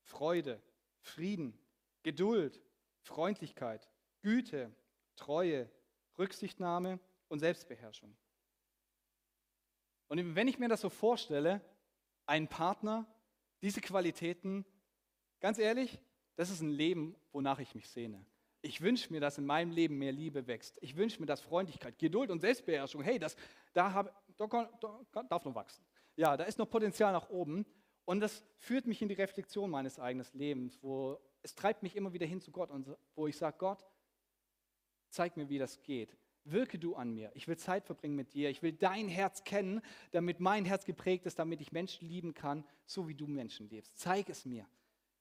[0.00, 0.60] Freude,
[1.00, 1.58] Frieden,
[2.02, 2.60] Geduld,
[3.06, 3.88] Freundlichkeit,
[4.20, 4.74] Güte,
[5.14, 5.70] Treue,
[6.18, 8.16] Rücksichtnahme und Selbstbeherrschung.
[10.08, 11.60] Und wenn ich mir das so vorstelle,
[12.26, 13.06] einen Partner,
[13.62, 14.64] diese Qualitäten,
[15.40, 16.00] ganz ehrlich,
[16.34, 18.26] das ist ein Leben, wonach ich mich sehne.
[18.60, 20.76] Ich wünsche mir, dass in meinem Leben mehr Liebe wächst.
[20.80, 23.36] Ich wünsche mir, dass Freundlichkeit, Geduld und Selbstbeherrschung, hey, das,
[23.72, 24.70] da, hab, da,
[25.12, 25.84] da darf noch wachsen.
[26.16, 27.64] Ja, da ist noch Potenzial nach oben.
[28.04, 32.12] Und das führt mich in die Reflexion meines eigenen Lebens, wo es treibt mich immer
[32.12, 32.70] wieder hin zu Gott
[33.14, 33.86] wo ich sage, Gott,
[35.10, 36.16] zeig mir, wie das geht.
[36.42, 37.30] Wirke du an mir.
[37.34, 38.50] Ich will Zeit verbringen mit dir.
[38.50, 39.80] Ich will dein Herz kennen,
[40.10, 43.96] damit mein Herz geprägt ist, damit ich Menschen lieben kann, so wie du Menschen lebst.
[43.96, 44.66] Zeig es mir.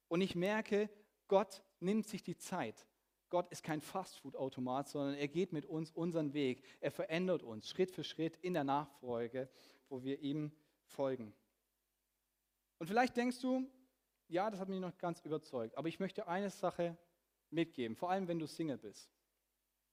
[0.07, 0.89] Und ich merke,
[1.27, 2.87] Gott nimmt sich die Zeit.
[3.29, 6.63] Gott ist kein Fastfood-Automat, sondern er geht mit uns unseren Weg.
[6.79, 9.47] Er verändert uns Schritt für Schritt in der Nachfolge,
[9.89, 10.51] wo wir ihm
[10.85, 11.35] folgen.
[12.79, 13.69] Und vielleicht denkst du,
[14.27, 16.97] ja, das hat mich noch ganz überzeugt, aber ich möchte eine Sache
[17.49, 19.09] mitgeben, vor allem wenn du Single bist.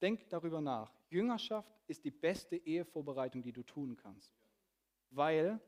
[0.00, 0.92] Denk darüber nach.
[1.10, 4.34] Jüngerschaft ist die beste Ehevorbereitung, die du tun kannst.
[5.10, 5.60] Weil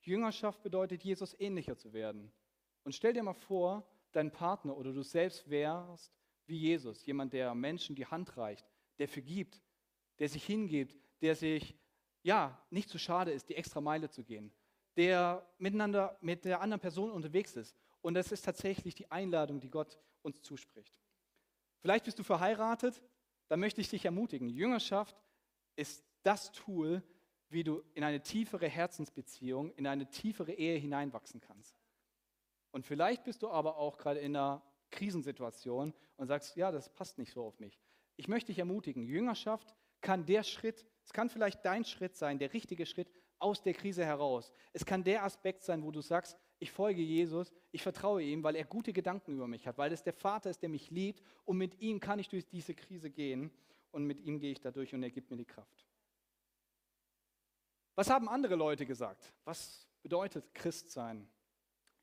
[0.00, 2.32] Jüngerschaft bedeutet, Jesus ähnlicher zu werden.
[2.84, 6.12] Und stell dir mal vor, dein Partner oder du selbst wärst
[6.46, 8.66] wie Jesus, jemand, der Menschen die Hand reicht,
[8.98, 9.62] der vergibt,
[10.18, 11.76] der sich hingibt, der sich
[12.22, 14.52] ja nicht zu schade ist, die extra Meile zu gehen,
[14.96, 17.76] der miteinander mit der anderen Person unterwegs ist.
[18.02, 20.94] Und das ist tatsächlich die Einladung, die Gott uns zuspricht.
[21.80, 23.02] Vielleicht bist du verheiratet,
[23.48, 24.48] dann möchte ich dich ermutigen.
[24.48, 25.16] Jüngerschaft
[25.76, 27.02] ist das Tool,
[27.48, 31.76] wie du in eine tiefere Herzensbeziehung, in eine tiefere Ehe hineinwachsen kannst.
[32.70, 37.18] Und vielleicht bist du aber auch gerade in einer Krisensituation und sagst, ja, das passt
[37.18, 37.80] nicht so auf mich.
[38.16, 42.52] Ich möchte dich ermutigen, Jüngerschaft kann der Schritt, es kann vielleicht dein Schritt sein, der
[42.52, 44.52] richtige Schritt aus der Krise heraus.
[44.72, 48.54] Es kann der Aspekt sein, wo du sagst, ich folge Jesus, ich vertraue ihm, weil
[48.54, 51.58] er gute Gedanken über mich hat, weil es der Vater ist, der mich liebt und
[51.58, 53.50] mit ihm kann ich durch diese Krise gehen
[53.90, 55.84] und mit ihm gehe ich dadurch und er gibt mir die Kraft.
[57.96, 59.34] Was haben andere Leute gesagt?
[59.44, 61.28] Was bedeutet Christ sein?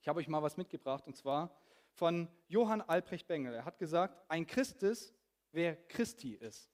[0.01, 1.55] Ich habe euch mal was mitgebracht und zwar
[1.93, 3.53] von Johann Albrecht Bengel.
[3.53, 5.15] Er hat gesagt, ein Christ ist,
[5.53, 6.69] wer Christi ist.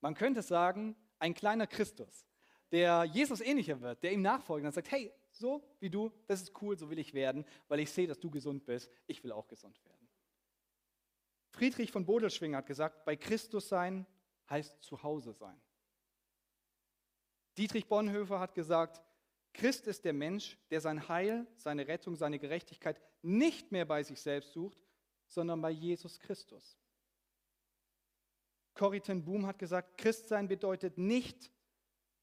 [0.00, 2.24] Man könnte sagen, ein kleiner Christus,
[2.70, 6.62] der Jesus ähnlicher wird, der ihm nachfolgt und sagt, hey, so wie du, das ist
[6.62, 9.48] cool, so will ich werden, weil ich sehe, dass du gesund bist, ich will auch
[9.48, 10.08] gesund werden.
[11.50, 14.06] Friedrich von Bodelschwing hat gesagt, bei Christus sein
[14.48, 15.60] heißt zu Hause sein.
[17.56, 19.02] Dietrich Bonhoeffer hat gesagt,
[19.52, 24.20] Christ ist der Mensch, der sein Heil, seine Rettung, seine Gerechtigkeit nicht mehr bei sich
[24.20, 24.78] selbst sucht,
[25.26, 26.78] sondern bei Jesus Christus.
[28.74, 31.52] Corrie ten Boom hat gesagt, Christsein bedeutet nicht,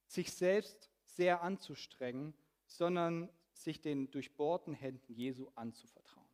[0.08, 2.34] sich selbst sehr anzustrengen,
[2.68, 6.28] sondern sich den durchbohrten Händen Jesu anzuvertrauen.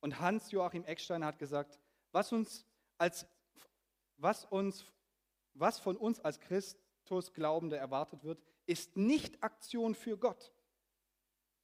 [0.00, 1.80] Und Hans-Joachim Eckstein hat gesagt,
[2.12, 2.64] was, uns
[2.98, 3.26] als,
[4.16, 4.84] was, uns,
[5.54, 10.52] was von uns als Christus-Glaubende erwartet wird, ist nicht Aktion für Gott,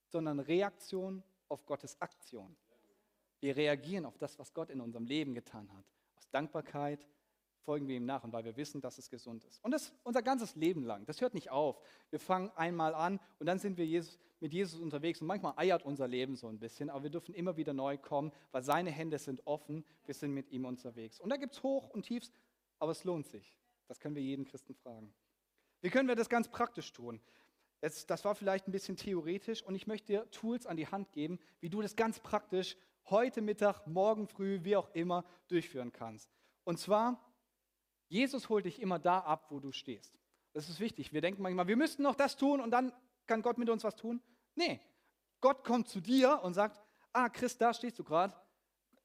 [0.08, 2.56] sondern Reaktion auf Gottes Aktion.
[3.40, 5.84] Wir reagieren auf das, was Gott in unserem Leben getan hat.
[6.16, 7.06] Aus Dankbarkeit,
[7.64, 9.62] folgen wir ihm nach und weil wir wissen, dass es gesund ist.
[9.64, 11.04] Und das unser ganzes Leben lang.
[11.06, 11.80] Das hört nicht auf.
[12.10, 15.84] Wir fangen einmal an und dann sind wir Jesus, mit Jesus unterwegs und manchmal eiert
[15.84, 19.18] unser Leben so ein bisschen, aber wir dürfen immer wieder neu kommen, weil seine Hände
[19.18, 19.84] sind offen.
[20.04, 21.18] Wir sind mit ihm unterwegs.
[21.20, 22.32] Und da gibt es Hoch und Tiefs,
[22.78, 23.58] aber es lohnt sich.
[23.88, 25.14] Das können wir jeden Christen fragen.
[25.80, 27.20] Wie können wir das ganz praktisch tun?
[27.82, 31.12] Jetzt, das war vielleicht ein bisschen theoretisch und ich möchte dir Tools an die Hand
[31.12, 32.76] geben, wie du das ganz praktisch
[33.10, 36.30] heute Mittag, morgen früh, wie auch immer durchführen kannst.
[36.64, 37.22] Und zwar
[38.08, 40.18] Jesus holt dich immer da ab, wo du stehst.
[40.52, 41.12] Das ist wichtig.
[41.12, 42.92] Wir denken manchmal, wir müssten noch das tun und dann
[43.26, 44.22] kann Gott mit uns was tun.
[44.54, 44.80] Nee,
[45.40, 46.80] Gott kommt zu dir und sagt,
[47.12, 48.34] ah, Christ, da stehst du gerade,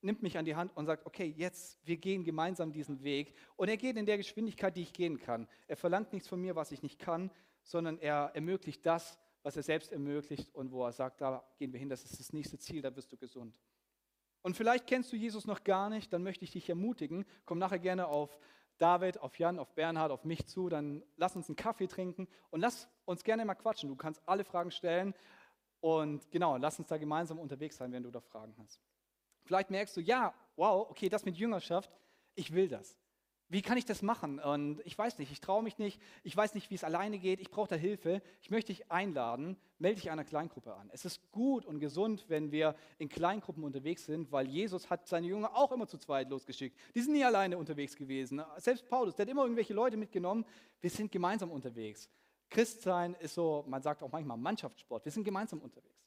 [0.01, 3.33] nimmt mich an die Hand und sagt, okay, jetzt, wir gehen gemeinsam diesen Weg.
[3.55, 5.47] Und er geht in der Geschwindigkeit, die ich gehen kann.
[5.67, 7.31] Er verlangt nichts von mir, was ich nicht kann,
[7.63, 11.79] sondern er ermöglicht das, was er selbst ermöglicht und wo er sagt, da gehen wir
[11.79, 13.59] hin, das ist das nächste Ziel, da bist du gesund.
[14.41, 17.79] Und vielleicht kennst du Jesus noch gar nicht, dann möchte ich dich ermutigen, komm nachher
[17.79, 18.38] gerne auf
[18.79, 22.61] David, auf Jan, auf Bernhard, auf mich zu, dann lass uns einen Kaffee trinken und
[22.61, 23.89] lass uns gerne mal quatschen.
[23.89, 25.13] Du kannst alle Fragen stellen
[25.81, 28.81] und genau, lass uns da gemeinsam unterwegs sein, wenn du da Fragen hast.
[29.43, 31.91] Vielleicht merkst du, ja, wow, okay, das mit Jüngerschaft,
[32.35, 32.97] ich will das.
[33.51, 34.39] Wie kann ich das machen?
[34.39, 37.39] Und ich weiß nicht, ich traue mich nicht, ich weiß nicht, wie es alleine geht,
[37.39, 38.21] ich brauche da Hilfe.
[38.41, 40.91] Ich möchte dich einladen, melde dich einer Kleingruppe an.
[40.93, 45.25] Es ist gut und gesund, wenn wir in Kleingruppen unterwegs sind, weil Jesus hat seine
[45.25, 46.77] Jünger auch immer zu zweit losgeschickt.
[46.93, 48.39] Die sind nie alleine unterwegs gewesen.
[48.57, 50.45] Selbst Paulus, der hat immer irgendwelche Leute mitgenommen.
[50.79, 52.07] Wir sind gemeinsam unterwegs.
[52.51, 55.05] Christsein ist so, man sagt auch manchmal Mannschaftssport.
[55.05, 56.05] Wir sind gemeinsam unterwegs.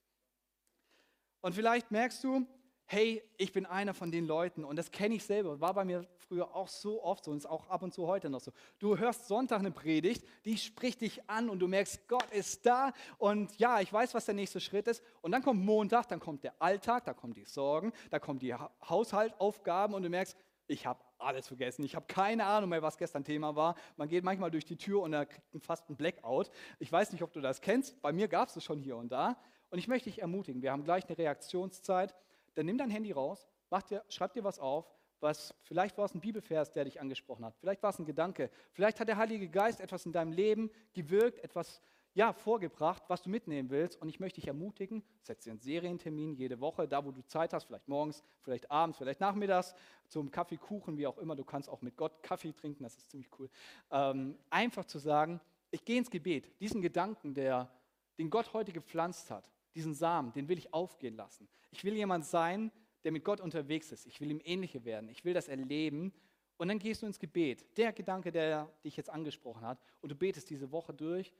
[1.40, 2.46] Und vielleicht merkst du,
[2.92, 6.06] hey, ich bin einer von den Leuten und das kenne ich selber, war bei mir
[6.28, 8.52] früher auch so oft so und ist auch ab und zu heute noch so.
[8.78, 12.92] Du hörst Sonntag eine Predigt, die spricht dich an und du merkst, Gott ist da
[13.16, 15.02] und ja, ich weiß, was der nächste Schritt ist.
[15.22, 18.54] Und dann kommt Montag, dann kommt der Alltag, da kommen die Sorgen, da kommen die
[18.54, 21.86] Haushaltaufgaben und du merkst, ich habe alles vergessen.
[21.86, 23.74] Ich habe keine Ahnung mehr, was gestern Thema war.
[23.96, 26.50] Man geht manchmal durch die Tür und da kriegt man fast einen Blackout.
[26.78, 28.02] Ich weiß nicht, ob du das kennst.
[28.02, 29.38] Bei mir gab es es schon hier und da.
[29.70, 32.14] Und ich möchte dich ermutigen, wir haben gleich eine Reaktionszeit
[32.54, 33.46] dann nimm dein Handy raus,
[33.88, 37.56] dir, schreib dir was auf, was vielleicht war es ein Bibelvers, der dich angesprochen hat,
[37.56, 41.38] vielleicht war es ein Gedanke, vielleicht hat der Heilige Geist etwas in deinem Leben gewirkt,
[41.38, 41.80] etwas
[42.14, 44.00] ja, vorgebracht, was du mitnehmen willst.
[44.00, 47.52] Und ich möchte dich ermutigen, setz dir einen Serientermin jede Woche, da wo du Zeit
[47.52, 49.74] hast, vielleicht morgens, vielleicht abends, vielleicht nachmittags,
[50.08, 51.34] zum Kaffee, Kuchen, wie auch immer.
[51.34, 53.48] Du kannst auch mit Gott Kaffee trinken, das ist ziemlich cool.
[53.90, 56.60] Ähm, einfach zu sagen, ich gehe ins Gebet.
[56.60, 57.70] Diesen Gedanken, der,
[58.18, 61.48] den Gott heute gepflanzt hat, diesen Samen, den will ich aufgehen lassen.
[61.70, 62.70] Ich will jemand sein,
[63.04, 64.06] der mit Gott unterwegs ist.
[64.06, 65.08] Ich will ihm ähnlicher werden.
[65.08, 66.12] Ich will das erleben.
[66.56, 67.76] Und dann gehst du ins Gebet.
[67.76, 69.80] Der Gedanke, der dich jetzt angesprochen hat.
[70.00, 71.32] Und du betest diese Woche durch.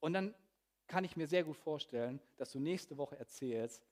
[0.00, 0.34] Und dann
[0.86, 3.86] kann ich mir sehr gut vorstellen, dass du nächste Woche erzählst,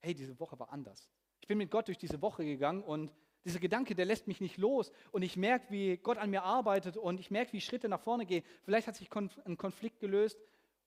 [0.00, 1.08] hey, diese Woche war anders.
[1.40, 3.12] Ich bin mit Gott durch diese Woche gegangen und
[3.44, 4.90] dieser Gedanke, der lässt mich nicht los.
[5.12, 8.26] Und ich merke, wie Gott an mir arbeitet und ich merke, wie Schritte nach vorne
[8.26, 8.44] gehen.
[8.64, 10.38] Vielleicht hat sich ein Konflikt gelöst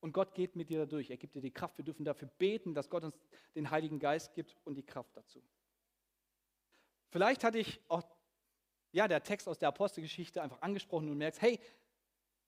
[0.02, 1.10] und Gott geht mit dir dadurch.
[1.10, 1.78] Er gibt dir die Kraft.
[1.78, 3.18] Wir dürfen dafür beten, dass Gott uns
[3.56, 5.42] den Heiligen Geist gibt und die Kraft dazu.
[7.12, 8.04] Vielleicht hatte ich auch
[8.92, 11.60] ja, der Text aus der Apostelgeschichte einfach angesprochen und merkst, hey,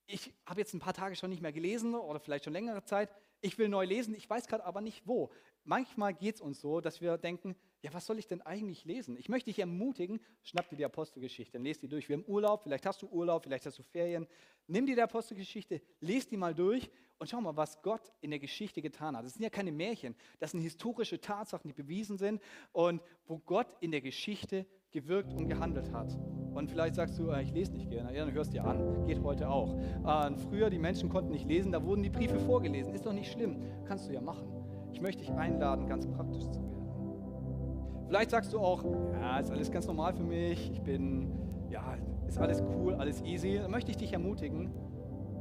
[0.06, 3.10] ich habe jetzt ein paar Tage schon nicht mehr gelesen oder vielleicht schon längere Zeit.
[3.40, 5.30] Ich will neu lesen, ich weiß gerade aber nicht wo.
[5.64, 9.14] Manchmal geht es uns so, dass wir denken, ja, was soll ich denn eigentlich lesen?
[9.18, 12.08] Ich möchte dich ermutigen, schnapp dir die Apostelgeschichte, lest die durch.
[12.08, 14.26] Wir haben Urlaub, vielleicht hast du Urlaub, vielleicht hast du Ferien.
[14.66, 18.38] Nimm dir die Apostelgeschichte, lest die mal durch und schau mal, was Gott in der
[18.38, 19.26] Geschichte getan hat.
[19.26, 22.40] Das sind ja keine Märchen, das sind historische Tatsachen, die bewiesen sind
[22.72, 26.16] und wo Gott in der Geschichte gewirkt und gehandelt hat.
[26.54, 28.16] Und vielleicht sagst du, äh, ich lese nicht gerne.
[28.16, 29.76] Ja, dann hörst dir an, geht heute auch.
[29.78, 32.94] Äh, früher, die Menschen konnten nicht lesen, da wurden die Briefe vorgelesen.
[32.94, 34.48] Ist doch nicht schlimm, kannst du ja machen.
[34.94, 36.83] Ich möchte dich einladen, ganz praktisch zu werden.
[38.06, 41.32] Vielleicht sagst du auch, ja, ist alles ganz normal für mich, ich bin,
[41.70, 43.58] ja, ist alles cool, alles easy.
[43.60, 44.70] Dann möchte ich dich ermutigen.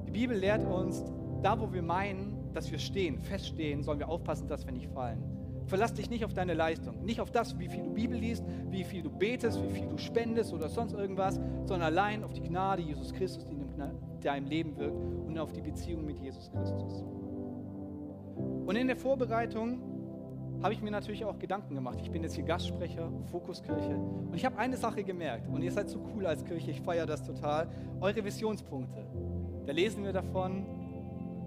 [0.06, 1.04] Die Bibel lehrt uns,
[1.42, 5.24] da wo wir meinen, dass wir stehen, feststehen, sollen wir aufpassen, dass wir nicht fallen.
[5.66, 8.84] Verlass dich nicht auf deine Leistung, nicht auf das, wie viel du Bibel liest, wie
[8.84, 12.82] viel du betest, wie viel du spendest oder sonst irgendwas, sondern allein auf die Gnade
[12.82, 14.98] Jesus Christus, die in deinem Leben wirkt
[15.28, 17.04] und auf die Beziehung mit Jesus Christus.
[18.66, 19.93] Und in der Vorbereitung
[20.64, 22.00] habe ich mir natürlich auch Gedanken gemacht.
[22.02, 23.98] Ich bin jetzt hier Gastsprecher, Fokuskirche.
[23.98, 25.50] Und ich habe eine Sache gemerkt.
[25.50, 27.68] Und ihr seid so cool als Kirche, ich feiere das total.
[28.00, 29.06] Eure Visionspunkte.
[29.66, 30.66] Da lesen wir davon,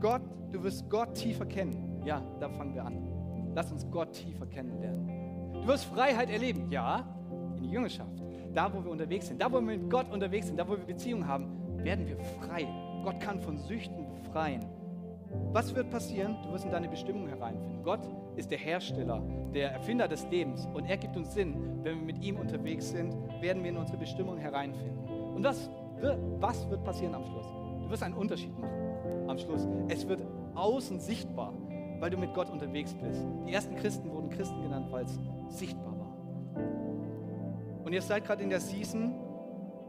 [0.00, 0.20] Gott,
[0.52, 2.02] du wirst Gott tiefer kennen.
[2.04, 3.52] Ja, da fangen wir an.
[3.54, 5.52] Lass uns Gott tiefer kennenlernen.
[5.54, 6.70] Du wirst Freiheit erleben.
[6.70, 7.06] Ja,
[7.56, 8.22] in die Jüngerschaft.
[8.52, 10.84] Da, wo wir unterwegs sind, da, wo wir mit Gott unterwegs sind, da, wo wir
[10.84, 11.48] Beziehungen haben,
[11.82, 12.68] werden wir frei.
[13.02, 14.64] Gott kann von Süchten befreien.
[15.52, 16.36] Was wird passieren?
[16.42, 17.82] Du wirst in deine Bestimmung hereinfinden.
[17.82, 18.00] Gott
[18.36, 19.22] ist der Hersteller,
[19.54, 21.80] der Erfinder des Lebens und er gibt uns Sinn.
[21.82, 25.08] Wenn wir mit ihm unterwegs sind, werden wir in unsere Bestimmung hereinfinden.
[25.34, 27.46] Und was wird, was wird passieren am Schluss?
[27.82, 28.76] Du wirst einen Unterschied machen
[29.28, 29.66] am Schluss.
[29.88, 30.22] Es wird
[30.54, 31.52] außen sichtbar,
[32.00, 33.24] weil du mit Gott unterwegs bist.
[33.46, 35.18] Die ersten Christen wurden Christen genannt, weil es
[35.48, 36.12] sichtbar war.
[37.84, 39.14] Und ihr seid gerade in der Season,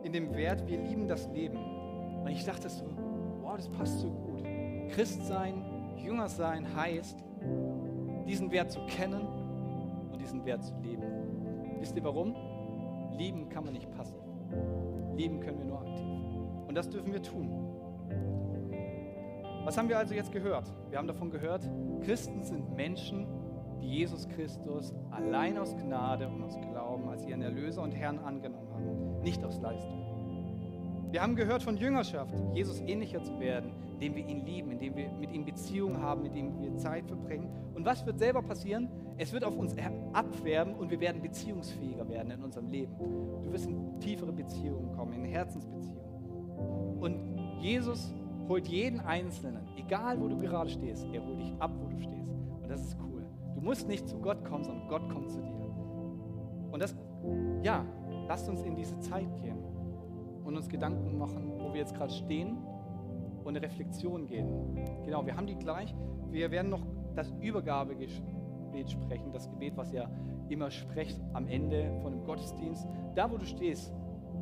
[0.03, 1.57] in dem Wert, wir lieben das Leben.
[2.21, 2.85] Und ich dachte so,
[3.41, 4.43] wow, das passt so gut.
[4.89, 5.63] Christ sein,
[5.97, 7.23] Jünger sein heißt,
[8.27, 9.25] diesen Wert zu kennen
[10.11, 11.03] und diesen Wert zu leben.
[11.79, 12.35] Wisst ihr warum?
[13.17, 14.21] Lieben kann man nicht passiv.
[15.15, 16.05] Lieben können wir nur aktiv.
[16.67, 17.49] Und das dürfen wir tun.
[19.63, 20.71] Was haben wir also jetzt gehört?
[20.89, 21.69] Wir haben davon gehört,
[22.01, 23.27] Christen sind Menschen,
[23.81, 28.69] die Jesus Christus allein aus Gnade und aus Glauben als ihren Erlöser und Herrn angenommen
[28.73, 30.06] haben, nicht aus Leistung.
[31.09, 35.09] Wir haben gehört von Jüngerschaft, Jesus ähnlicher zu werden, indem wir ihn lieben, indem wir
[35.11, 37.49] mit ihm Beziehungen haben, mit ihm wir Zeit verbringen.
[37.73, 38.89] Und was wird selber passieren?
[39.15, 39.73] Es wird auf uns
[40.11, 42.93] abfärben und wir werden beziehungsfähiger werden in unserem Leben.
[43.41, 46.99] Du wirst in tiefere Beziehungen kommen, in Herzensbeziehungen.
[46.99, 48.13] Und Jesus
[48.49, 52.33] holt jeden Einzelnen, egal wo du gerade stehst, er holt dich ab, wo du stehst.
[52.61, 53.25] Und das ist cool.
[53.55, 55.57] Du musst nicht zu Gott kommen, sondern Gott kommt zu dir.
[56.69, 56.95] Und das,
[57.63, 57.85] ja,
[58.27, 59.66] lasst uns in diese Zeit gehen
[60.47, 62.57] und uns Gedanken machen, wo wir jetzt gerade stehen
[63.43, 64.47] und eine Reflexion gehen.
[65.03, 65.93] Genau, wir haben die gleich.
[66.31, 66.85] Wir werden noch
[67.15, 70.09] das Übergabegebet sprechen, das Gebet, was ihr
[70.49, 72.87] immer sprecht am Ende von dem Gottesdienst.
[73.15, 73.93] Da, wo du stehst,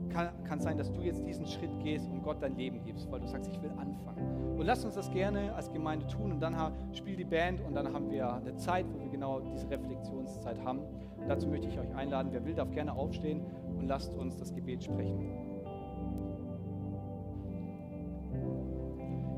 [0.09, 3.21] kann, kann sein, dass du jetzt diesen Schritt gehst und Gott dein Leben gibst, weil
[3.21, 4.57] du sagst, ich will anfangen.
[4.57, 6.55] Und lass uns das gerne als Gemeinde tun und dann
[6.93, 10.81] spielt die Band und dann haben wir eine Zeit, wo wir genau diese Reflexionszeit haben.
[11.27, 12.29] Dazu möchte ich euch einladen.
[12.31, 13.41] Wer will, darf gerne aufstehen
[13.77, 15.44] und lasst uns das Gebet sprechen.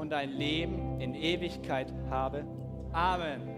[0.00, 2.44] und ein Leben in Ewigkeit habe.
[2.92, 3.49] Amen.